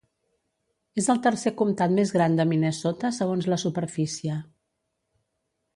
És 1.01 1.09
el 1.13 1.21
tercer 1.27 1.53
comtat 1.59 1.93
més 1.99 2.15
gran 2.17 2.39
de 2.41 2.47
Minnesota 2.53 3.13
segons 3.21 3.51
la 3.53 3.61
superfície. 3.67 4.43